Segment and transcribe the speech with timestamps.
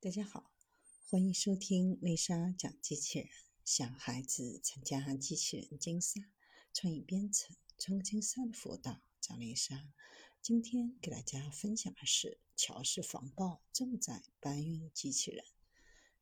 [0.00, 0.52] 大家好，
[1.10, 3.28] 欢迎收听丽莎讲机器人，
[3.64, 6.20] 想孩子参加机器人竞赛、
[6.72, 9.92] 创意编程、创客竞赛的辅导，找丽莎。
[10.40, 15.44] 今天给大家分享的是乔氏防爆重载搬运机器人。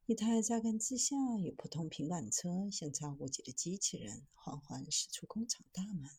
[0.07, 6.11] 一台榨干之下与普通平板车相差无几的机器人，缓缓驶出工厂大门，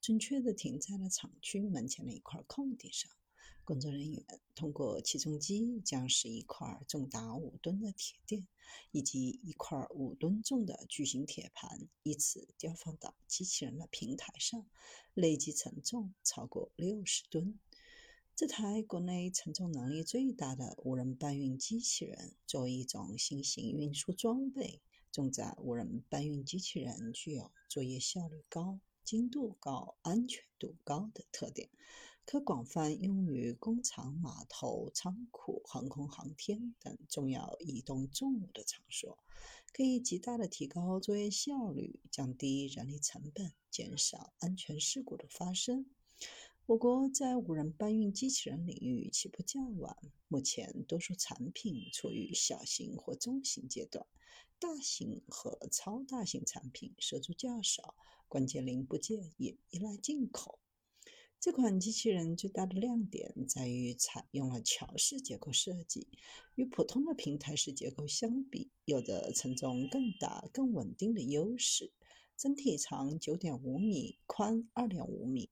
[0.00, 3.08] 准确地停在了厂区门前的一块空地上。
[3.66, 4.24] 工作人员
[4.54, 8.46] 通过起重机将十一块重达五吨的铁垫
[8.92, 14.64] 以及一块五吨重的巨型铁盘依次吊放到机器人的平台上，
[15.14, 17.58] 累计承重超过六十吨。
[18.36, 24.80] 这台国内承重能力最大的无人搬运机器人，作为一种新型运输装备，
[25.10, 31.68] 重载无人搬运机器人具有作业效率高、精度高、安全度高的特点。
[32.26, 39.16] 可广泛用于工厂、码头、仓库、航空航天等重要移动重物的场所，
[39.72, 45.86] 可以极大的提高作业效率，降低人力成本，减少安全事故的发生。
[46.66, 49.96] 我国在无人搬运机器人领域起步较晚，
[50.26, 54.04] 目前多数产品处于小型或中型阶段，
[54.58, 57.94] 大型和超大型产品涉足较少，
[58.26, 60.58] 关键零部件也依赖进口。
[61.38, 66.08] 这款机器人最大的亮点在于采用了桥式结构设计，
[66.54, 71.92] 与普通的平台式结构相比，有着承重更大、更稳定的优势。
[72.36, 75.50] 整体长九点五米，宽二点五米，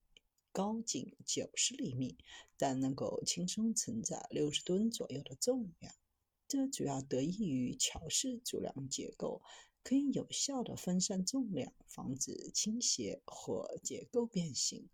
[0.53, 2.19] 高仅九十厘米，
[2.59, 5.95] 但能够轻松承载六十吨左右的重量。
[6.49, 9.43] 这主要得益于桥式主梁结构，
[9.83, 14.89] 可以有效地分散重量，防止倾斜或结构变形。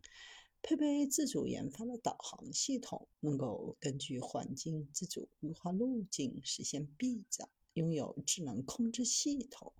[0.62, 7.48] 配备自主研发的导航系统，能够根据环境自主规划路径，实现避障。
[7.74, 9.72] 拥有智能控制系统，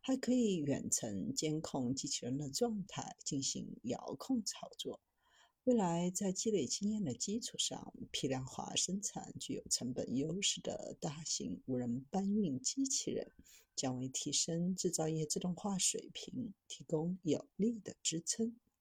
[0.00, 5.00] 还可以远程监控机器人的状态，进行遥控操作。
[5.64, 13.30] 未来在积累经验的基础上，批量化生产具有成本优势的大型无人搬运机器人，
[13.76, 18.56] 将为提升制造业自动化水平提供有力的支撑。